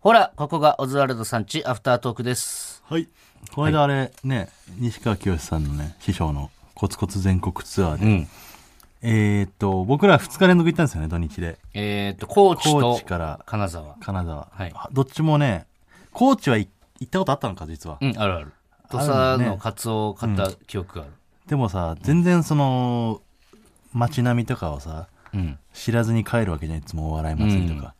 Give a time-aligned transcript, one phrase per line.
[0.00, 2.82] ほら、ここがオズワルドさんちアフタートークです。
[2.88, 3.08] はい。
[3.54, 8.28] この間あれ、ね、西川きよしさんのね、師匠のコツコツ全国ツアーで、うん。
[9.02, 11.58] えーっと、僕ら2日連続行ったんですよね、土日で。
[11.74, 13.96] えっ、と、高知高と知から金沢。
[14.00, 14.48] 金沢。
[14.50, 15.66] はいあどっちもね、
[16.12, 16.68] 高知は行
[17.04, 17.98] ったことあったのか、実は。
[18.00, 18.52] うん、あるある。
[18.90, 21.12] 土佐ねのカツオを買った記憶がある。
[21.48, 23.22] でもさ、全然その、
[23.92, 25.58] 街並みとかをさ、うん。
[25.72, 27.94] 知らずに帰るわけじゃん、いつもお笑い祭りとか。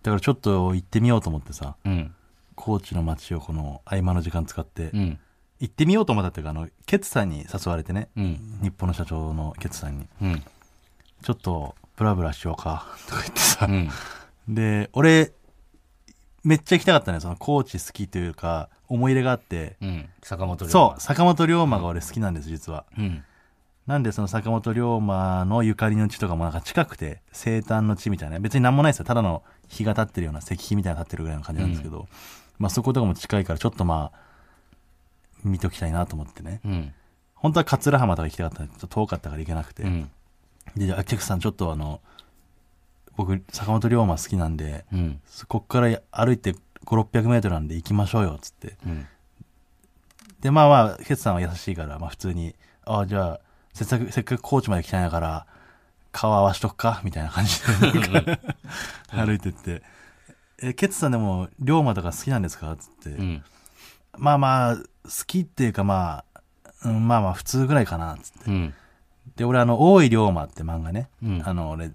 [0.00, 2.14] うんだからちょっと行ってみようと思ってさ、うん。
[2.54, 5.18] 高知の街をこの合間の時間使って、うん。
[5.60, 8.58] 行ってみようと思ったっていうか、あの、ケツさんに誘われてね、うん。
[8.62, 10.42] 日本の社長のケツさんに、うん。
[11.22, 13.90] ちょっとブラブラしようか、 とか言ってさう、ん。
[14.48, 15.32] で、俺、
[16.44, 20.08] めっちゃ行きたかったね、その高知好きというか、思い入れがあって、うん。
[20.22, 22.86] 坂本龍馬そう、坂本龍馬が俺好きなんです、実は。
[22.96, 23.22] うん。
[23.90, 29.04] なんでその坂本龍馬のゆかりの地とかもなんか近くて、生誕の地みたいな、別になんもないですよ。
[29.04, 32.06] ただの日が立ってるような石碑みたいなの立ってるぐらいの感じなんですけど、
[32.60, 34.18] まあそことかも近いからちょっとまあ、
[35.42, 36.60] 見ときたいなと思ってね。
[36.64, 36.94] うん。
[37.34, 39.82] 本当は桂浜とか行きたかったんだけど、ちょっと遠かったから行けなくて。
[39.82, 40.08] うん。
[40.76, 42.00] で、じゃあ、ケクさんちょっとあの、
[43.16, 45.20] 僕、坂本龍馬好きなんで、うん。
[45.48, 48.76] こっから歩いて5、600メートルなんで行きましょうよ、つって。
[48.86, 49.08] うん。
[50.42, 52.54] で、まあまあ、ケツさんは優しいから、まあ普通に、
[52.84, 53.40] ああ、じゃあ、
[53.72, 55.46] せっかく、せっかく高知まで来たんやから、
[56.12, 57.00] 顔合わしとくか？
[57.04, 58.40] みたいな感じで、
[59.10, 59.82] 歩いてって。
[60.62, 62.76] え、ケツさんでも、龍馬とか好きなんですか？
[62.76, 63.10] つって。
[63.10, 63.44] うん。
[64.18, 64.82] まあまあ、好
[65.26, 68.50] きっていうかまあ、うん、まあまあ普通ぐらいかな、つって。
[68.50, 68.74] うん。
[69.36, 71.92] で、俺あの、大井龍馬って漫画ね、うんあの、俺、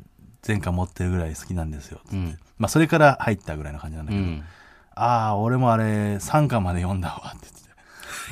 [0.48, 2.16] 前回持ってるぐらい好きなんですよ、つって。
[2.18, 4.44] うんまあそれから入ったぐらいの感じなんだけど、うん。
[4.96, 5.84] ああ、俺もあれ、
[6.16, 7.48] 3巻まで読んだわ、って。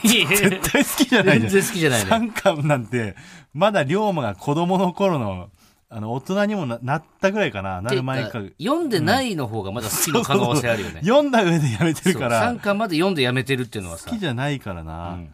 [0.08, 1.52] 絶絶対好きじゃないじゃん。
[1.52, 3.16] 全然好きじゃないね三巻なんて、
[3.54, 5.50] まだ龍馬が子供の頃の、
[5.90, 8.42] あの、大人にもななったぐらいかな、なる前か。
[8.60, 11.02] 読んでないの方がまだ好きの可能性あるよね。
[11.02, 14.10] 読んだ上でやめてるから、3巻まで読んでやめてるっていうのはさ。
[14.10, 15.10] 好きじゃないからうな。
[15.12, 15.34] ん。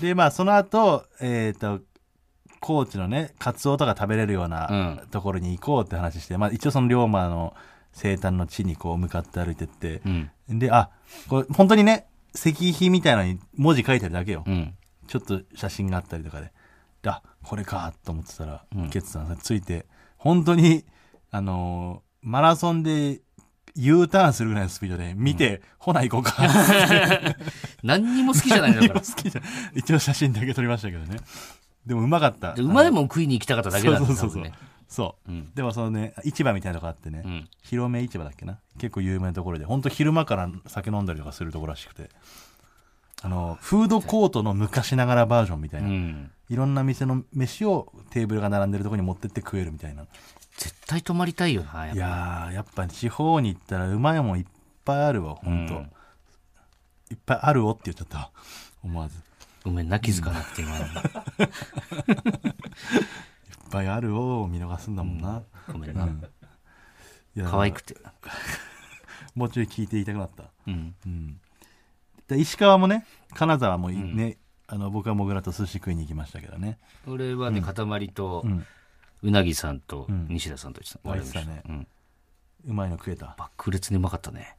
[0.00, 1.80] で、まあ、その後、えっ、と、
[2.60, 4.74] 高知のね、カツオとか食べれるようなう
[5.04, 7.54] んところに行こうって話して、まあ、一応その龍馬の
[7.92, 10.08] 生誕の地にこう向かって歩いてってう、
[10.54, 10.58] ん。
[10.58, 10.90] で、あ、
[11.28, 14.44] これ本当にね、石碑みたいなのに文字書いてあるだけよ。
[14.46, 14.74] うん。
[15.06, 16.52] ちょっと写真があったりとかで、
[17.02, 19.86] であ、これかと思ってたら、うんケツさんついて、
[20.16, 20.84] 本当に、
[21.30, 23.22] あのーマラソンで
[23.74, 26.34] U ターンするぐらいのスピードで見て、ほな行こうか。
[27.82, 29.00] 何にも好きじゃないんだか。
[29.74, 31.16] 一応写真だけ撮りましたけどね。
[31.86, 32.52] でもうまかった。
[32.52, 34.69] で馬でも食いに行きたかっただけなんだそうそうそうそう多分ね。
[34.90, 37.48] そう、うんでもそのね、市場みたいなとこあってね、うん。
[37.62, 38.58] 広め市場だっけな？
[38.78, 42.10] 結構有名なところで、本当昼間から酒飲んだりとかするところらしくて。
[43.22, 45.90] あの、フードコートの昔ながらバージョンみたいうな。
[45.90, 46.30] ん。
[46.48, 50.06] いろんな店の飯をテーブルが並んでるところに持ってって食えるみたいな。
[50.56, 54.46] 絶対泊まりたいよな、やっいぱやー、やっぱ地方に行ったらうまいもんいっ
[54.84, 55.74] ぱいあるわ、ほんと。
[55.74, 55.90] うん
[57.10, 58.30] いっぱいあるおって言っちゃったわ。
[58.84, 59.18] 思わず。
[59.64, 60.86] ごめんな、気づかなくて今の。
[63.70, 65.42] ぱいあるおを見逃すんだもんな。
[65.72, 66.06] ごめんな。
[67.36, 67.96] いや可愛くて。
[69.34, 70.44] もうちょい聞いていたくなった。
[70.66, 70.94] うん。
[71.06, 71.40] うん。
[72.28, 76.78] で石川もね、金沢もいね、あの、僕はもぐらと寿司食いに行きましたけどね。
[77.06, 78.66] 俺はね、塊とう、ん。
[79.22, 81.44] うなぎさんとん西田さんと言ってた。
[81.44, 81.86] ねうん。
[82.68, 83.34] うまいの食えた。
[83.38, 84.56] 爆裂にうまかったね。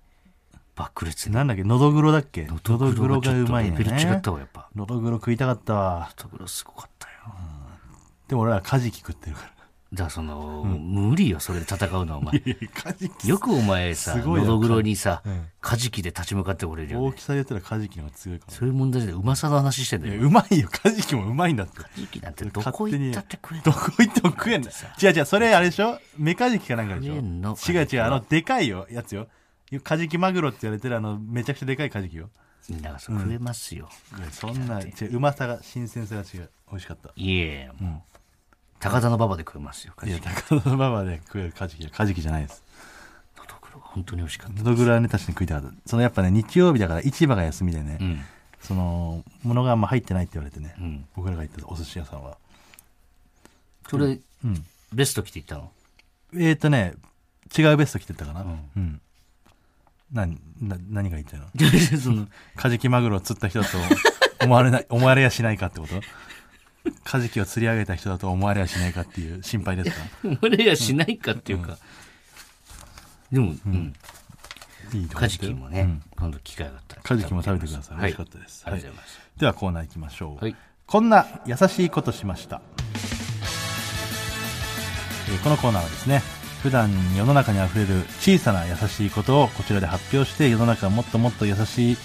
[0.75, 1.35] 爆裂に。
[1.35, 2.45] なんだっけ、のどぐろだっけ？
[2.45, 3.77] ののどぐろがうまいね。
[3.77, 4.69] レベル違ったわ、やっぱ。
[4.75, 6.09] のどぐろ食いたかったわ。
[6.17, 7.00] のどぐろすごかったよ。
[8.31, 9.47] でも俺らカジキ食ってるから。
[9.91, 12.39] だからその、無理よ、それで戦うのはお前。
[12.73, 17.07] カジキよくお前さ、すごいなにさうん、カジキで立ち向かってこれるよね。
[17.07, 18.51] 大きさで言ったらカジキの方が強いかも。
[18.53, 20.21] そういう問題でうまさの話してんだいやよ。
[20.21, 20.69] うまいよ。
[20.71, 21.81] カジキもうまいんだって。
[21.81, 23.63] カジキなんてどこ行ったって食えない。
[23.65, 24.71] どこ行っても食えんだ。
[24.71, 25.99] 違う違う、それあれでしょ？
[26.17, 27.15] メカジキかなんかでしょ？
[27.15, 27.57] 食えんの？
[27.67, 29.27] 違う違う、あの、でかいよ、やつよ。
[29.83, 32.29] カジキマグロって言われてるあの、めちゃくちゃでかいカジキよ。
[32.69, 33.89] みんながそう食えますよ。
[34.31, 36.49] そんな、違う、うまさが、新鮮さが違う。
[36.69, 37.11] 美味しかった。
[37.17, 38.10] いえ、もう、
[38.81, 40.27] 高田の馬場で食えますよ、カいや、ジキ。
[40.27, 42.63] 高田馬場で食えるカジキはカジキじゃないです。
[43.37, 44.57] のどぐろが本当に美味しかった。
[44.57, 45.75] のどぐろはね、確かに食いたかった。
[45.85, 48.21] そのやっぱね、日曜日だから市場が休みでね、うん。
[48.59, 51.05] その、物があんま入ってないって言われてね、うん。
[51.15, 52.37] 僕らが行ったお寿司屋さんは。
[53.87, 54.65] それ、うん。
[54.91, 55.71] ベスト着て行ったの？
[56.33, 56.95] えーとね、
[57.55, 58.41] 違うベスト着てったかな。
[58.41, 59.01] うんうん。
[60.11, 61.45] 何、な、何が言いたいの？
[61.99, 63.77] その、カジキマグロを釣った人だと
[64.43, 66.01] 思われない、思われやしないかってこと？
[67.03, 70.37] カジキを釣り上げた人だと思われやしないかっていう心配ですか？
[70.41, 71.77] 俺やしないかっていうか。
[73.31, 73.93] でも、うん。
[74.93, 77.01] いいとこカジキもね、うん今度機会があったら。
[77.01, 77.97] カジキも食べてください。
[77.97, 78.63] 美はい味しかったです。
[78.65, 79.19] ありがとうございます。
[79.37, 80.43] ではコーナー行きましょう。
[80.43, 80.55] はい。
[80.85, 82.61] こんな優しいことしました。
[85.29, 86.21] えーこのコーナーはですね、
[86.61, 91.97] 普段世の中に溢れる小さな優しいことをこちらで発表して世の中がもっともっと優しい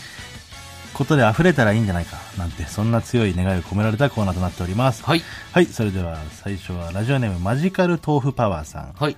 [0.96, 5.22] ことで溢れたらいいんじゃないかなんてそんな強い願いを込められたコーナーとなっておりますはい。
[5.52, 9.16] はいそれでは最初はラジオネームマジカル豆腐パワーさんはい。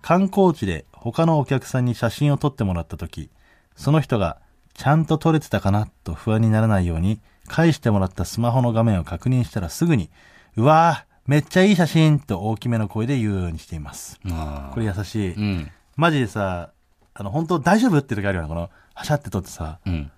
[0.00, 3.30] 観光地で他のお客さんに写真を撮ってもらった時
[3.74, 4.38] その人が
[4.74, 10.10] ちゃんと撮れてたかなと不安にならないように返してもらったスマホの画面を確認したらすぐに
[10.56, 15.70] うわーめっちゃいい写真と大きめの声で言うようにしていますあこれ優しい、うん。
[15.96, 16.70] マジでさ
[17.14, 20.10] あの本当大丈夫って時あるよねこのはしゃって撮ってさうん。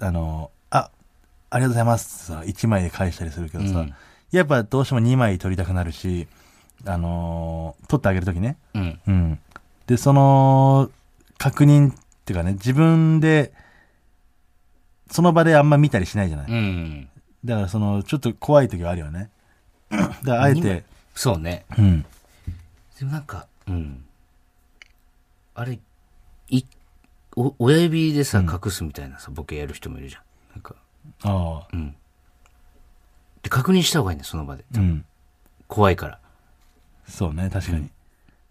[0.00, 0.90] あのあ
[1.50, 3.94] ありがとうございますってさ1枚で返したりするけどさ、うん
[4.30, 6.28] やっぱどうしても2枚撮りたくなるし
[6.84, 9.00] あのー撮ってあげる時ねうん。
[9.06, 9.38] うん。
[9.88, 10.90] で、その、
[11.38, 11.94] 確認っ
[12.26, 13.52] ていうかね、自分で、
[15.10, 16.52] その場であんま見たりしないじゃない。
[16.52, 17.08] うん。
[17.44, 19.30] だからその、ちょっと怖い時はあるよね。
[19.90, 20.84] だからあえて、
[21.14, 21.64] そうね。
[21.78, 22.02] うん。
[22.98, 24.04] でもなんか、うん。
[25.54, 25.80] あれ、い、
[27.36, 30.22] お、親指でさ、隠すみたいなさ、ボケやる人もいるじゃん。
[30.54, 30.74] なんか、
[31.22, 31.94] ああ、うん。
[33.42, 34.64] で、確認した方がいいね、その場で。
[34.74, 35.04] うん。
[35.66, 36.18] 怖いから。
[37.08, 37.90] そうね、確かに。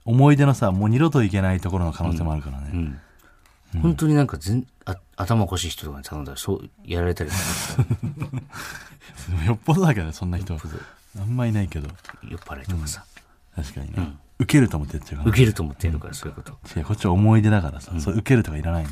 [0.05, 2.69] 思い出のさ、もう二度と行けないところの可能性もあるからね。
[2.73, 3.81] うん。
[3.81, 7.77] 本当になんか全、あ頭おかしい人とかに頼んだら、そう、やられたりす
[9.45, 10.57] よっぽどだけどね、そんな人。
[11.19, 11.87] あんまいないけど。
[11.87, 11.93] る
[12.23, 13.03] 酔っ払いとかさ。
[13.55, 14.15] 確かにね。
[14.39, 15.29] 受けると思ってやっちゃうから。
[15.29, 16.57] 受けると思ってやるから、そういうこと。
[16.75, 18.89] 違う、こっちは思い出だからさ、そう受けるとかいらないの。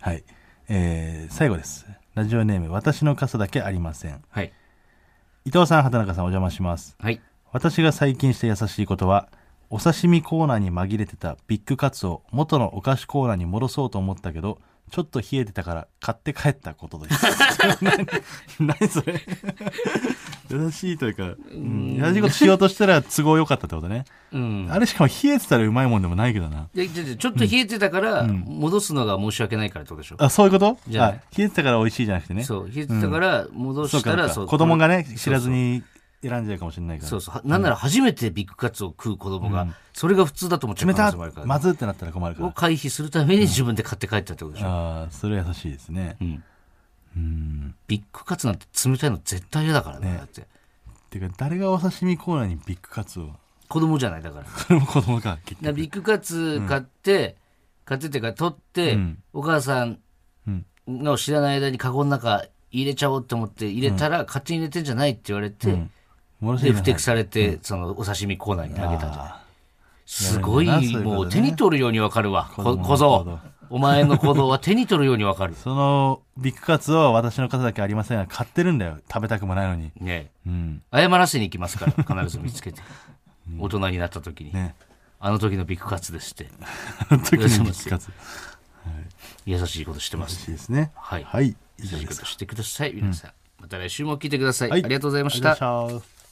[0.00, 0.24] はい。
[0.68, 1.86] えー、最後です。
[2.14, 4.22] ラジオネーム、私の傘だけありません。
[4.28, 4.52] はい。
[5.44, 6.96] 伊藤さん、畑中さん、お邪魔します。
[6.98, 7.20] はい。
[7.52, 9.28] 私が最近した優しいことは、
[9.70, 14.58] お刺身コーナーに紛れてたビッグカツを元のお菓子コーナーに戻そうと思ったけど、
[14.90, 17.26] ちょっと冷えてたから買って帰ったことです。
[18.60, 19.20] 何 何それ
[20.50, 24.04] 優しいというか、うん、優しいことしようとしたら都合良かったってことね。
[24.32, 24.68] うん。
[24.70, 26.68] あれしかも冷えてたらうまいもんでもないけどな。
[26.74, 30.16] でででちょっと冷えてたから、戻すのが申し訳ないからってことでしょ。
[30.18, 30.68] あ、そういうこと？
[30.68, 32.44] あじゃない冷えてたから美味しいじゃなくてね。
[32.44, 34.46] そう、冷えてたから、戻したら、かそう。
[34.46, 35.82] 子供がね、知らずに
[36.28, 37.10] 選んじゃうかもしれないから。
[37.10, 37.34] そうそう。
[37.34, 42.52] はなんなら初めてビッグカツを食う子供が、それが普通だと思っちゃう冷た可能性もあるから、まずってなったら困るかをら。
[42.52, 44.68] 回避するために自分で買って帰ったってことでしょ。
[44.68, 46.16] ああ、それ優しいですね。
[46.20, 46.42] うん。
[47.16, 47.74] うん。
[47.86, 50.12] ビッグカツなんて冷たいの絶対嫌だからね。
[50.12, 50.46] ねだって。
[51.10, 53.30] てか、誰がお刺身コーナーにビッグカツを？
[53.68, 54.46] 子供じゃない、だから。
[54.46, 57.36] それも子供か、結ビッグカツ買って、
[57.84, 59.98] 買ってってか取って、うんお母さん
[60.46, 65.90] うんの知らない間にカゴの中入れちゃおうって思って入れたら、勝手に入れてんじゃないって言われて、うん。
[66.44, 69.44] もで、不適されて、そのお刺身コーナーに投げたんじゃないあ
[70.06, 72.50] すごい、もう手に取るようにわかるわ。
[72.56, 73.38] 小僧。
[73.70, 75.56] お前の行動は手に取るようにわかるー。
[75.58, 78.98] そのビッグカツを私の方だけありませんが、買ってるんだよ。
[79.10, 79.90] 食べたくもないのに。
[80.00, 80.82] ねうん。
[80.92, 82.80] 謝らせに行きますから、必ず見つけて。
[83.58, 84.52] 大人になった時に。
[84.52, 84.74] ね。
[85.18, 86.48] あの時のビッグカツですって。
[87.08, 88.12] あの時にビッグカツ。
[89.46, 90.32] 優しいことしてます。
[90.32, 90.92] 美味しいですね。
[90.94, 91.48] はいはい。
[91.48, 92.06] 以優しい。
[92.06, 93.32] ことしてください、皆さん。
[93.60, 94.72] また来週も聞いてください。
[94.72, 96.23] ありがとうございました。